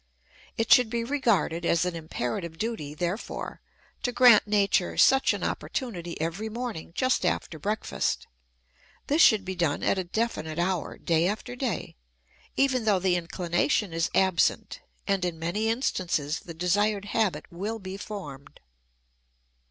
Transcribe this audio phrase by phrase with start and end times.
[0.57, 3.61] It should be regarded as an imperative duty, therefore,
[4.01, 8.25] to grant Nature such an opportunity every morning just after breakfast.
[9.05, 11.97] This should be done at a definite hour, day after day,
[12.57, 17.95] even though the inclination is absent; and in many instances the desired habit will be
[17.95, 18.59] formed.